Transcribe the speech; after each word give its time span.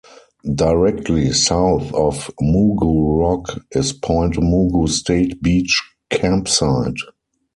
Directly 0.55 1.31
south 1.31 1.93
of 1.93 2.31
Mugu 2.41 3.19
Rock 3.19 3.63
is 3.69 3.93
Point 3.93 4.33
Mugu 4.37 4.89
State 4.89 5.39
Beach 5.43 5.79
Campsite. 6.09 6.97